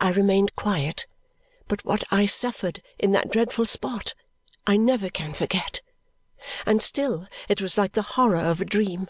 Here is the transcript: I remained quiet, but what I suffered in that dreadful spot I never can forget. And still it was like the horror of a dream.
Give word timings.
I 0.00 0.12
remained 0.12 0.54
quiet, 0.54 1.06
but 1.66 1.84
what 1.84 2.04
I 2.12 2.24
suffered 2.24 2.80
in 3.00 3.10
that 3.10 3.28
dreadful 3.32 3.66
spot 3.66 4.14
I 4.64 4.76
never 4.76 5.10
can 5.10 5.34
forget. 5.34 5.80
And 6.64 6.80
still 6.80 7.26
it 7.48 7.60
was 7.60 7.76
like 7.76 7.94
the 7.94 8.02
horror 8.14 8.36
of 8.36 8.60
a 8.60 8.64
dream. 8.64 9.08